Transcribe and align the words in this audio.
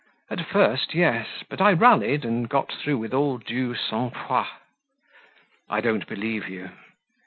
"At 0.31 0.43
first, 0.49 0.95
yes; 0.95 1.27
but 1.47 1.61
I 1.61 1.73
rallied 1.73 2.25
and 2.25 2.49
got 2.49 2.71
through 2.73 2.97
with 2.97 3.13
all 3.13 3.37
due 3.37 3.75
sang 3.75 4.09
froid." 4.09 4.47
"I 5.69 5.79
don't 5.79 6.07
believe 6.07 6.49
you." 6.49 6.71